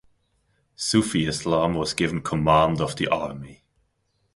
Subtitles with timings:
[0.75, 3.63] Sufi Eslam was given command of the army.